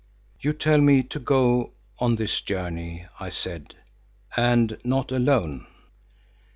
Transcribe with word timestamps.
"You 0.39 0.53
tell 0.53 0.79
me 0.81 1.03
to 1.03 1.19
go 1.19 1.73
on 1.99 2.15
this 2.15 2.41
journey," 2.41 3.05
I 3.19 3.29
said, 3.29 3.75
"and 4.35 4.79
not 4.83 5.11
alone. 5.11 5.67